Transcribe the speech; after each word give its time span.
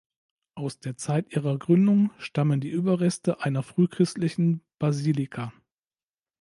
Aus 0.55 0.79
der 0.79 0.97
Zeit 0.97 1.31
ihrer 1.31 1.59
Gründung 1.59 2.09
stammen 2.17 2.59
die 2.59 2.71
Überreste 2.71 3.41
einer 3.41 3.61
frühchristlichen 3.61 4.63
Basilika. 4.79 5.53